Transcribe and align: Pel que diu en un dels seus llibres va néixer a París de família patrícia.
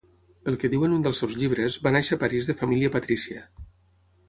Pel 0.47 0.55
que 0.61 0.71
diu 0.73 0.85
en 0.87 0.95
un 0.95 1.03
dels 1.07 1.21
seus 1.23 1.35
llibres 1.41 1.77
va 1.85 1.93
néixer 1.97 2.19
a 2.19 2.25
París 2.25 2.51
de 2.51 2.59
família 2.65 2.93
patrícia. 2.99 3.47